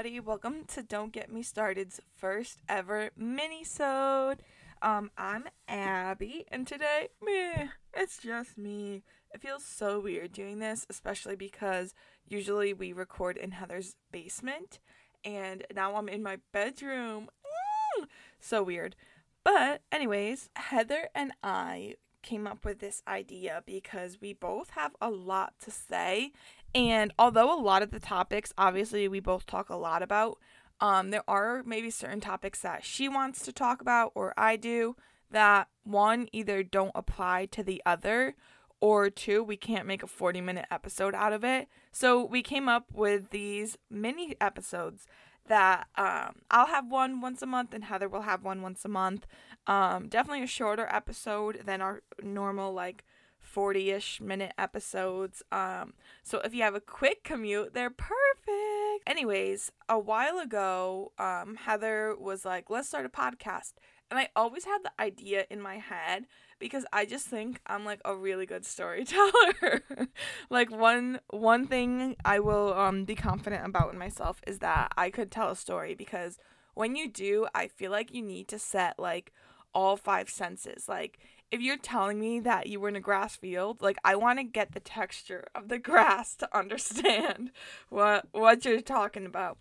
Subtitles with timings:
[0.00, 0.20] everybody.
[0.20, 4.42] Welcome to Don't Get Me Started's first ever mini-sode.
[4.80, 7.08] Um, I'm Abby, and today,
[7.92, 9.02] it's just me.
[9.34, 11.92] It feels so weird doing this, especially because
[12.26, 14.78] usually we record in Heather's basement,
[15.22, 17.28] and now I'm in my bedroom.
[17.98, 18.06] Mm,
[18.38, 18.96] so weird.
[19.44, 25.10] But, anyways, Heather and I came up with this idea because we both have a
[25.10, 26.32] lot to say.
[26.74, 30.38] And although a lot of the topics, obviously, we both talk a lot about,
[30.80, 34.96] um, there are maybe certain topics that she wants to talk about or I do
[35.30, 38.34] that one either don't apply to the other
[38.80, 41.68] or two we can't make a 40 minute episode out of it.
[41.92, 45.06] So we came up with these mini episodes
[45.46, 48.88] that um, I'll have one once a month and Heather will have one once a
[48.88, 49.26] month.
[49.66, 53.04] Um, definitely a shorter episode than our normal like
[53.54, 55.42] 40-ish minute episodes.
[55.50, 59.06] Um, so if you have a quick commute, they're perfect.
[59.06, 63.72] Anyways, a while ago, um, Heather was like, "Let's start a podcast."
[64.10, 66.26] And I always had the idea in my head
[66.58, 69.82] because I just think I'm like a really good storyteller.
[70.50, 75.10] like one one thing I will um be confident about in myself is that I
[75.10, 76.38] could tell a story because
[76.74, 79.32] when you do, I feel like you need to set like
[79.74, 80.88] all five senses.
[80.88, 81.18] Like
[81.50, 84.44] if you're telling me that you were in a grass field, like I want to
[84.44, 87.50] get the texture of the grass to understand
[87.88, 89.58] what what you're talking about.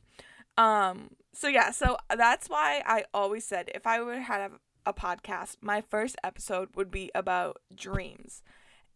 [0.58, 4.54] Um so yeah, so that's why I always said if I would have
[4.86, 8.44] a podcast, my first episode would be about dreams.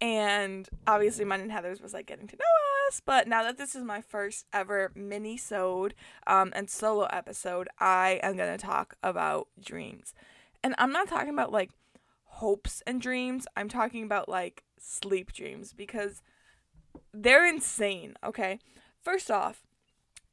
[0.02, 3.76] And obviously mine and Heather's was like getting to know us, but now that this
[3.76, 5.96] is my first ever mini sode
[6.28, 10.14] um and solo episode, I am gonna talk about dreams.
[10.64, 11.72] And I'm not talking about like
[12.34, 13.46] hopes and dreams.
[13.56, 16.22] I'm talking about like sleep dreams because
[17.14, 18.60] they're insane, okay?
[19.02, 19.64] First off,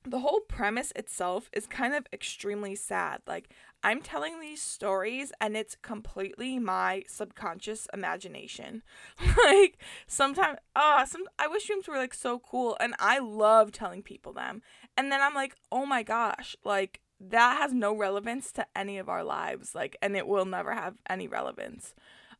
[0.04, 3.20] the whole premise itself is kind of extremely sad.
[3.26, 3.50] Like,
[3.82, 8.82] I'm telling these stories and it's completely my subconscious imagination.
[9.44, 14.02] like, sometimes, ah, some, I wish dreams were like so cool and I love telling
[14.02, 14.62] people them.
[14.96, 19.08] And then I'm like, oh my gosh, like, that has no relevance to any of
[19.08, 21.94] our lives like and it will never have any relevance.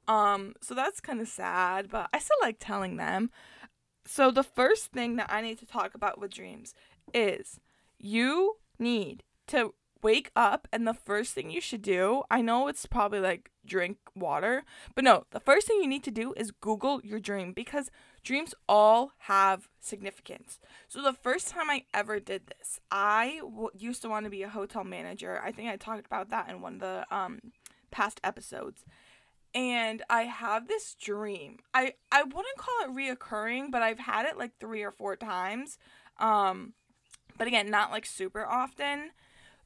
[0.08, 3.30] Um so that's kind of sad but i still like telling them.
[4.06, 6.74] So the first thing that i need to talk about with dreams
[7.12, 7.60] is
[7.98, 12.86] you need to wake up and the first thing you should do i know it's
[12.86, 14.65] probably like drink water.
[14.94, 17.91] But no the first thing you need to do is google your dream because
[18.22, 20.59] dreams all have significance.
[20.88, 24.43] So the first time i ever did this I w- used to want to be
[24.43, 25.41] a hotel manager.
[25.44, 27.41] I think i talked about that in one of the um
[27.91, 28.84] past episodes.
[29.54, 31.59] And i have this dream.
[31.75, 35.78] I i wouldn't call it reoccurring but i've had it like three or four times.
[36.19, 36.75] Um
[37.37, 39.10] but again not like super often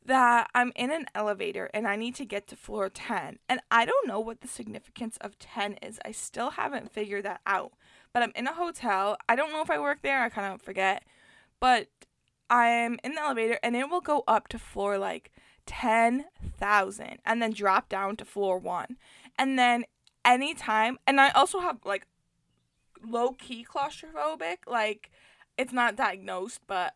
[0.05, 3.39] that I'm in an elevator and I need to get to floor 10.
[3.49, 5.99] And I don't know what the significance of 10 is.
[6.05, 7.73] I still haven't figured that out.
[8.13, 9.17] But I'm in a hotel.
[9.29, 10.23] I don't know if I work there.
[10.23, 11.05] I kind of forget.
[11.59, 11.89] But
[12.51, 15.33] I'm in the elevator and it will go up to floor like
[15.67, 18.97] 10,000 and then drop down to floor 1.
[19.39, 19.85] And then
[20.25, 22.07] anytime and I also have like
[23.07, 25.11] low key claustrophobic like
[25.59, 26.95] it's not diagnosed but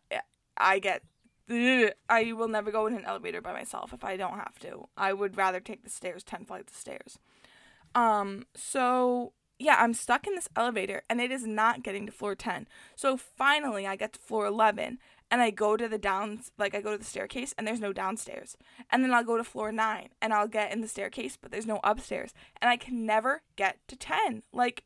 [0.57, 1.03] I get
[1.49, 4.87] I will never go in an elevator by myself if I don't have to.
[4.95, 7.19] I would rather take the stairs, 10 flights of stairs.
[7.95, 12.33] Um, so yeah, I'm stuck in this elevator and it is not getting to floor
[12.33, 12.67] 10.
[12.95, 14.99] So finally I get to floor 11
[15.31, 17.91] and I go to the downs like I go to the staircase and there's no
[17.91, 18.55] downstairs.
[18.89, 21.67] And then I'll go to floor 9 and I'll get in the staircase but there's
[21.67, 22.33] no upstairs.
[22.61, 24.43] And I can never get to 10.
[24.53, 24.85] Like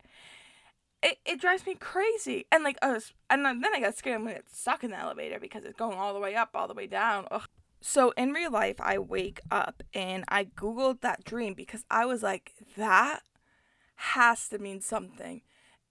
[1.04, 2.46] it, it drives me crazy.
[2.52, 3.00] And like, uh,
[3.30, 4.16] and then I got scared.
[4.16, 6.68] I'm gonna get stuck in the elevator because it's going all the way up, all
[6.68, 7.28] the way down.
[7.30, 7.48] Ugh.
[7.82, 12.24] So in real life, I wake up and I googled that dream because I was
[12.24, 13.20] like, that
[13.96, 15.42] has to mean something.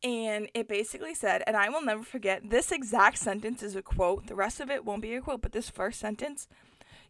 [0.03, 4.26] And it basically said, and I will never forget, this exact sentence is a quote.
[4.26, 6.49] The rest of it won't be a quote, but this first sentence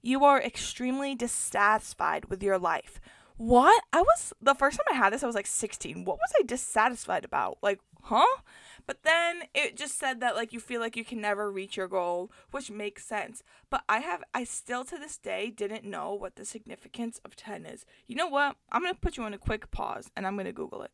[0.02, 3.00] you are extremely dissatisfied with your life.
[3.36, 3.82] What?
[3.92, 6.04] I was, the first time I had this, I was like 16.
[6.04, 7.58] What was I dissatisfied about?
[7.62, 8.40] Like, huh?
[8.86, 11.88] But then it just said that like you feel like you can never reach your
[11.88, 13.42] goal, which makes sense.
[13.70, 17.66] But I have I still to this day didn't know what the significance of 10
[17.66, 17.84] is.
[18.06, 18.56] You know what?
[18.70, 20.90] I'm going to put you on a quick pause and I'm going to google it.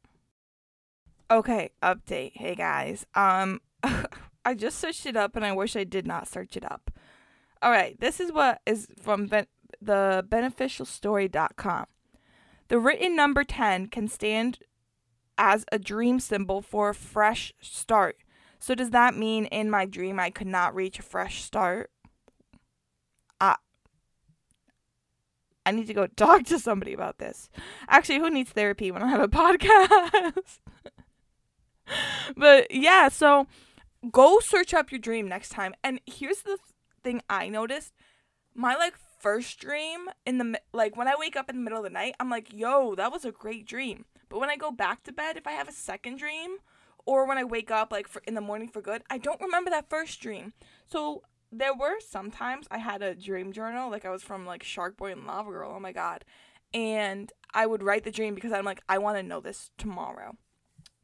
[1.31, 2.33] Okay, update.
[2.35, 3.07] Hey guys.
[3.15, 3.61] Um
[4.45, 6.91] I just searched it up and I wish I did not search it up.
[7.61, 9.47] All right, this is what is from ben-
[9.81, 11.87] the beneficialstory.com.
[12.69, 14.61] The written number 10 can stand
[15.39, 18.19] as a dream symbol for a fresh start.
[18.59, 21.91] So, does that mean in my dream I could not reach a fresh start?
[23.41, 23.57] I
[25.65, 27.49] I need to go talk to somebody about this.
[27.89, 30.59] Actually, who needs therapy when I have a podcast?
[32.37, 33.47] but yeah, so
[34.11, 35.75] go search up your dream next time.
[35.85, 36.59] And here's the
[37.03, 37.95] thing I noticed.
[38.55, 41.85] My like first dream in the like when I wake up in the middle of
[41.85, 45.03] the night, I'm like, "Yo, that was a great dream." But when I go back
[45.05, 46.59] to bed, if I have a second dream
[47.07, 49.71] or when I wake up like for in the morning for good, I don't remember
[49.71, 50.53] that first dream.
[50.87, 54.97] So there were sometimes I had a dream journal, like I was from like Shark
[54.97, 55.73] Boy and Lava Girl.
[55.75, 56.25] Oh my god.
[56.75, 60.37] And I would write the dream because I'm like, I want to know this tomorrow.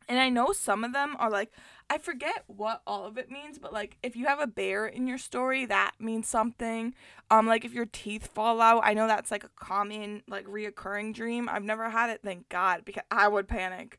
[0.09, 1.53] And I know some of them are like,
[1.91, 5.07] I forget what all of it means, but like if you have a bear in
[5.07, 6.95] your story, that means something.
[7.31, 11.15] Um, like if your teeth fall out, I know that's like a common, like reoccurring
[11.15, 11.49] dream.
[11.49, 13.99] I've never had it, thank God, because I would panic.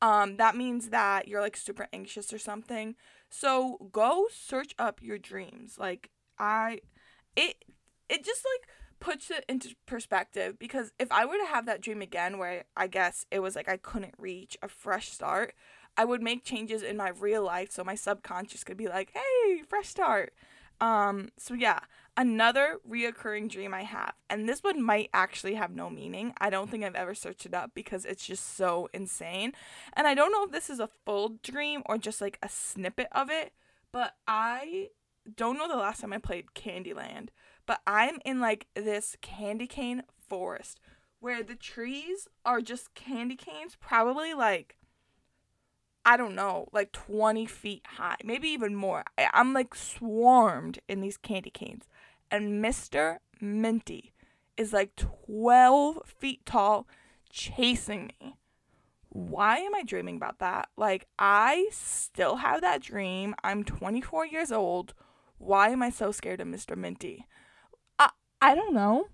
[0.00, 2.94] Um, that means that you're like super anxious or something.
[3.30, 5.76] So go search up your dreams.
[5.78, 6.80] Like I
[7.36, 7.64] it
[8.08, 8.68] it just like
[9.04, 12.86] puts it into perspective because if I were to have that dream again where I
[12.86, 15.52] guess it was like I couldn't reach a fresh start,
[15.94, 19.62] I would make changes in my real life so my subconscious could be like, "Hey,
[19.68, 20.32] fresh start."
[20.80, 21.80] Um so yeah,
[22.16, 26.32] another reoccurring dream I have, and this one might actually have no meaning.
[26.40, 29.52] I don't think I've ever searched it up because it's just so insane.
[29.92, 33.08] And I don't know if this is a full dream or just like a snippet
[33.12, 33.52] of it,
[33.92, 34.88] but I
[35.36, 37.28] don't know the last time I played Candyland,
[37.66, 40.80] but I'm in like this candy cane forest
[41.20, 44.76] where the trees are just candy canes, probably like
[46.06, 49.04] I don't know, like 20 feet high, maybe even more.
[49.16, 51.88] I, am like swarmed in these candy canes
[52.30, 53.18] and Mr.
[53.40, 54.12] Minty
[54.56, 56.86] is like 12 feet tall
[57.30, 58.36] chasing me.
[59.08, 60.68] Why am I dreaming about that?
[60.76, 63.36] Like, I still have that dream.
[63.44, 64.92] I'm 24 years old.
[65.38, 66.76] Why am I so scared of Mr.
[66.76, 67.26] Minty?
[68.50, 69.06] I, don't know.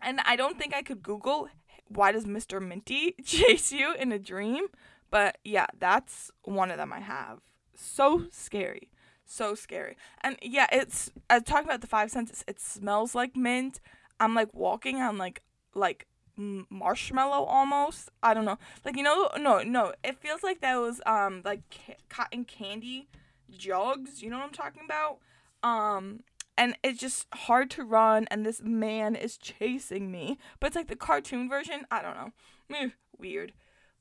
[0.00, 1.48] And I don't think I could Google
[1.88, 2.60] why does Mr.
[2.60, 4.66] Minty chase you in a dream?
[5.10, 7.40] But yeah, that's one of them I have.
[7.74, 8.88] So scary
[9.32, 9.96] so scary.
[10.22, 12.44] And yeah, it's I talking about the five senses.
[12.46, 13.80] It smells like mint.
[14.20, 15.42] I'm like walking on like
[15.74, 16.06] like
[16.36, 18.10] marshmallow almost.
[18.22, 18.58] I don't know.
[18.84, 19.94] Like you know, no, no.
[20.04, 23.08] It feels like those um like ca- cotton candy
[23.50, 24.22] jugs.
[24.22, 25.18] You know what I'm talking about?
[25.62, 26.20] Um
[26.56, 30.38] and it's just hard to run and this man is chasing me.
[30.60, 31.86] But it's like the cartoon version.
[31.90, 32.90] I don't know.
[33.18, 33.52] Weird.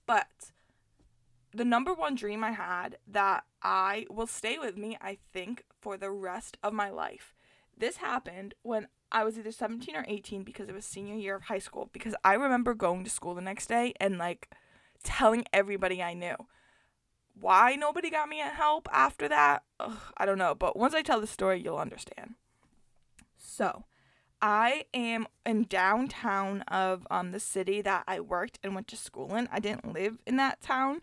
[0.06, 0.52] But
[1.54, 5.98] the number one dream I had that I will stay with me, I think, for
[5.98, 7.36] the rest of my life.
[7.78, 11.44] This happened when I was either 17 or 18 because it was senior year of
[11.44, 11.90] high school.
[11.94, 14.50] Because I remember going to school the next day and like
[15.04, 16.36] telling everybody I knew.
[17.34, 19.64] Why nobody got me help after that?
[19.80, 20.54] Ugh, I don't know.
[20.54, 22.36] But once I tell the story, you'll understand.
[23.62, 23.84] So,
[24.42, 29.36] I am in downtown of um the city that I worked and went to school
[29.36, 29.48] in.
[29.52, 31.02] I didn't live in that town.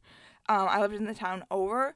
[0.49, 1.95] Um, I lived in the town over.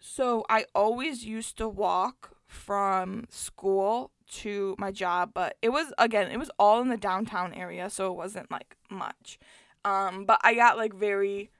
[0.00, 4.10] So I always used to walk from school
[4.44, 8.10] to my job, but it was again, it was all in the downtown area, so
[8.10, 9.38] it wasn't like much.
[9.84, 11.50] Um, but I got like very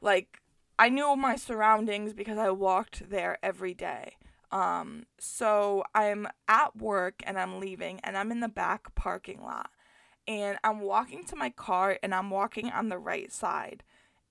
[0.00, 0.40] like
[0.76, 4.16] I knew my surroundings because I walked there every day.
[4.52, 9.70] Um, so I'm at work and I'm leaving and I'm in the back parking lot.
[10.26, 13.82] And I'm walking to my car and I'm walking on the right side.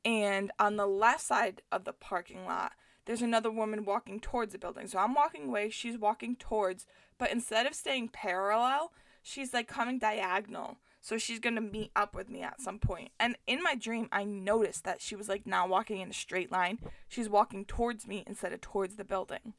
[0.06, 2.74] And on the left side of the parking lot,
[3.06, 4.88] there's another woman walking towards the building.
[4.88, 6.86] So I'm walking away, she's walking towards,
[7.18, 8.92] but instead of staying parallel,
[9.24, 10.78] she's like coming diagonal.
[11.02, 13.12] So she's gonna meet up with me at some point.
[13.20, 16.52] And in my dream, I noticed that she was like not walking in a straight
[16.52, 16.80] line.
[17.08, 19.54] She's walking towards me instead of towards the building.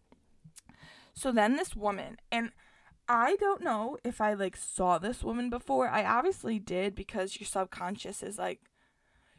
[1.14, 2.50] So then this woman, and
[3.08, 5.88] I don't know if I like saw this woman before.
[5.88, 8.60] I obviously did because your subconscious is like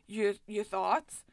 [0.08, 1.24] your your thoughts.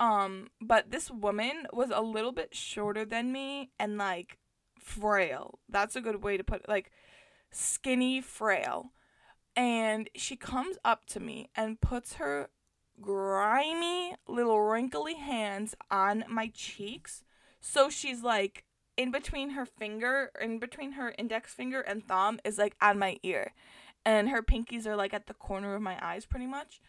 [0.00, 4.38] Um, but this woman was a little bit shorter than me and like
[4.78, 5.58] frail.
[5.68, 6.68] That's a good way to put it.
[6.68, 6.92] Like
[7.50, 8.92] skinny, frail.
[9.56, 12.48] And she comes up to me and puts her
[13.00, 17.24] grimy little wrinkly hands on my cheeks.
[17.60, 18.64] So she's like
[18.98, 23.16] in between her finger, in between her index finger and thumb is like on my
[23.22, 23.52] ear.
[24.04, 26.80] And her pinkies are like at the corner of my eyes pretty much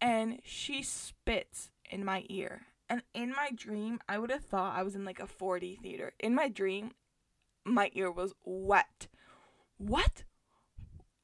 [0.00, 2.62] and she spits in my ear.
[2.88, 6.12] And in my dream, I would have thought I was in like a 4D theater.
[6.20, 6.92] In my dream,
[7.64, 9.08] my ear was wet.
[9.78, 10.24] What?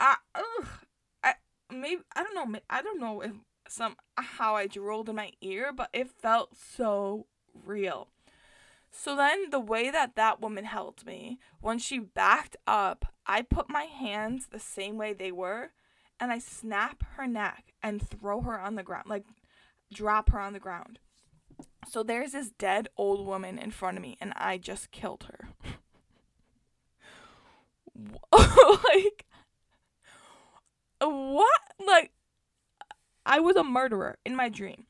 [0.00, 0.66] I ugh.
[1.22, 1.34] I
[1.70, 2.61] maybe I don't know.
[2.68, 3.32] I don't know if
[3.68, 7.26] some how I drooled in my ear, but it felt so
[7.64, 8.08] real.
[8.94, 13.70] So then, the way that that woman held me, when she backed up, I put
[13.70, 15.70] my hands the same way they were,
[16.20, 19.25] and I snap her neck and throw her on the ground, like
[19.92, 20.99] drop her on the ground.
[21.88, 25.49] So there's this dead old woman in front of me, and I just killed her.
[28.32, 29.25] like,
[31.00, 31.61] what?
[31.84, 32.12] Like,
[33.25, 34.84] I was a murderer in my dream.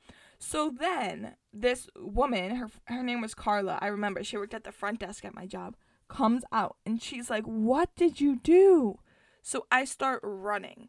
[0.44, 3.78] So then this woman, her her name was Carla.
[3.80, 5.76] I remember she worked at the front desk at my job.
[6.08, 8.99] Comes out and she's like, "What did you do?"
[9.40, 10.88] So I start running.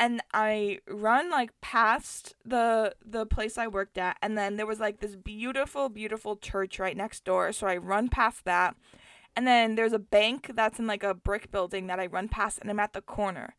[0.00, 4.80] And I run like past the the place I worked at and then there was
[4.80, 7.52] like this beautiful beautiful church right next door.
[7.52, 8.76] So I run past that.
[9.36, 12.58] And then there's a bank that's in like a brick building that I run past
[12.60, 13.54] and I'm at the corner.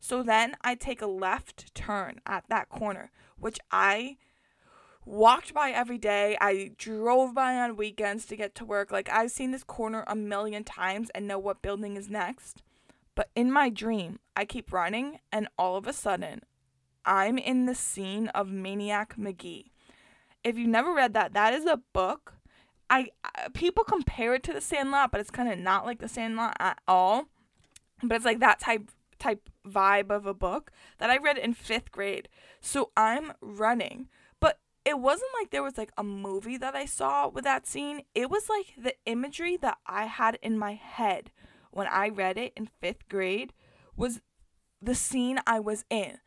[0.00, 4.18] So then I take a left turn at that corner, which I
[5.04, 6.36] walked by every day.
[6.40, 8.92] I drove by on weekends to get to work.
[8.92, 12.62] Like I've seen this corner a million times and know what building is next.
[13.14, 16.42] But in my dream, I keep running and all of a sudden,
[17.04, 19.72] I'm in the scene of Maniac Magee.
[20.44, 22.34] If you've never read that, that is a book.
[22.88, 23.10] I
[23.54, 26.78] people compare it to the Sandlot, but it's kind of not like the Sandlot at
[26.86, 27.26] all.
[28.02, 31.90] But it's like that type type vibe of a book that I read in 5th
[31.90, 32.28] grade.
[32.60, 34.08] So I'm running
[34.84, 38.02] it wasn't like there was like a movie that I saw with that scene.
[38.14, 41.30] It was like the imagery that I had in my head
[41.70, 43.52] when I read it in fifth grade
[43.96, 44.20] was
[44.80, 46.18] the scene I was in.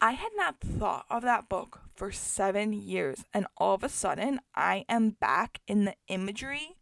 [0.00, 4.40] I had not thought of that book for seven years, and all of a sudden,
[4.54, 6.76] I am back in the imagery.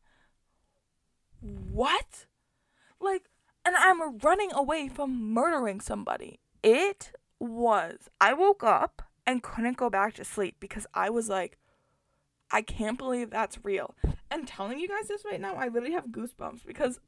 [1.41, 2.27] What?
[3.01, 3.31] Like,
[3.65, 6.41] and I'm running away from murdering somebody.
[6.63, 8.11] It was.
[8.21, 11.59] I woke up and couldn't go back to sleep because I was like,
[12.51, 13.95] I can't believe that's real.
[14.31, 17.01] And telling you guys this right now, I literally have goosebumps because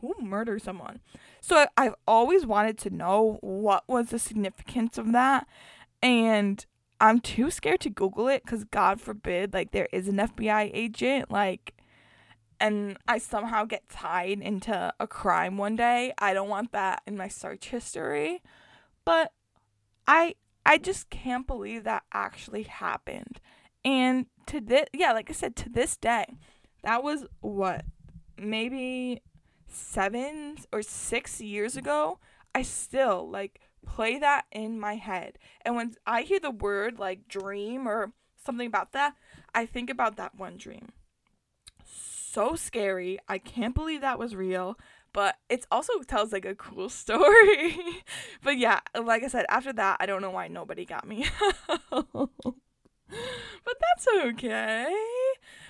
[0.00, 1.00] who murders someone?
[1.40, 5.46] So I've always wanted to know what was the significance of that.
[6.02, 6.64] And
[7.00, 11.30] I'm too scared to Google it because God forbid, like, there is an FBI agent,
[11.30, 11.74] like,
[12.60, 16.12] and I somehow get tied into a crime one day.
[16.18, 18.42] I don't want that in my search history.
[19.04, 19.32] But
[20.06, 20.34] I
[20.68, 23.40] I just can't believe that actually happened.
[23.86, 26.26] And to this, yeah, like I said, to this day,
[26.82, 27.86] that was what,
[28.36, 29.22] maybe
[29.66, 32.18] seven or six years ago.
[32.54, 35.38] I still like play that in my head.
[35.62, 38.12] And when I hear the word like dream or
[38.44, 39.14] something about that,
[39.54, 40.90] I think about that one dream.
[41.82, 43.18] So scary.
[43.26, 44.78] I can't believe that was real
[45.12, 47.78] but it also tells like a cool story.
[48.42, 51.26] but yeah, like I said, after that, I don't know why nobody got me.
[51.90, 54.94] but that's okay.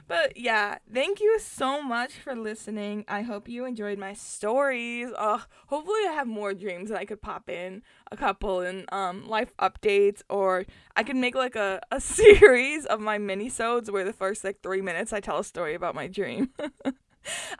[0.06, 3.04] But yeah, thank you so much for listening.
[3.08, 5.10] I hope you enjoyed my stories.
[5.16, 9.28] Uh, hopefully I have more dreams that I could pop in a couple and um
[9.28, 10.64] life updates or
[10.96, 14.62] I could make like a, a series of my mini sodes where the first like
[14.62, 16.50] three minutes I tell a story about my dream.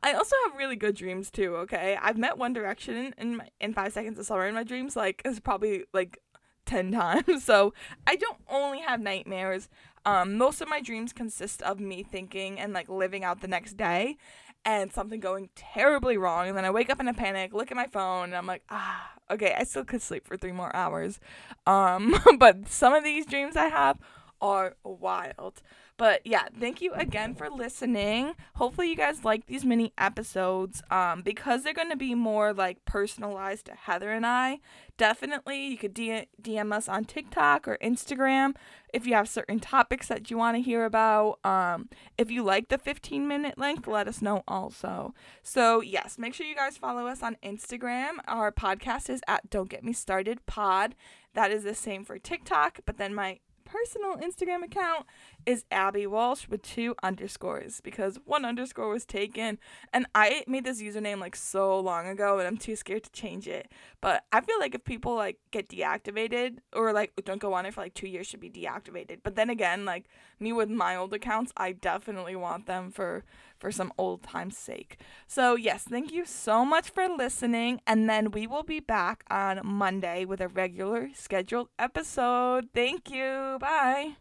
[0.03, 1.57] I also have really good dreams too.
[1.57, 4.97] Okay, I've met One Direction in in Five Seconds of Summer in my dreams.
[4.97, 6.19] Like it's probably like
[6.67, 7.45] ten times.
[7.45, 7.75] So
[8.07, 9.69] I don't only have nightmares.
[10.05, 13.77] Um, most of my dreams consist of me thinking and like living out the next
[13.77, 14.17] day,
[14.65, 16.49] and something going terribly wrong.
[16.49, 18.63] And then I wake up in a panic, look at my phone, and I'm like,
[18.71, 21.21] ah, okay, I still could sleep for three more hours.
[21.67, 23.99] Um, but some of these dreams I have
[24.41, 25.63] are wild.
[25.99, 28.35] But yeah, thank you again for listening.
[28.55, 33.67] Hopefully you guys like these mini episodes um because they're to be more like personalized
[33.67, 34.61] to Heather and I.
[34.97, 38.55] Definitely you could DM us on TikTok or Instagram
[38.95, 41.45] if you have certain topics that you want to hear about.
[41.45, 45.15] Um if you like the 15 minute length, let us know also.
[45.43, 48.19] So, yes, make sure you guys follow us on Instagram.
[48.29, 50.95] Our podcast is at Don't Get Me Started Pod.
[51.35, 55.07] That is the same for TikTok, but then my personal Instagram account
[55.49, 59.59] is Abby Walsh with two underscores because one underscore was taken.
[59.95, 63.49] And I made this username like so long ago and I'm too scared to change
[63.49, 63.73] it.
[64.03, 67.73] But I feel like if people like get deactivated or like don't go on it
[67.73, 69.21] for like two years should be deactivated.
[69.23, 70.05] But then again, like
[70.39, 73.25] me with my old accounts, I definitely want them for
[73.57, 74.99] for some old time's sake.
[75.27, 77.81] So, yes, thank you so much for listening.
[77.87, 82.69] And then we will be back on Monday with a regular scheduled episode.
[82.75, 83.57] Thank you.
[83.59, 84.17] Bye.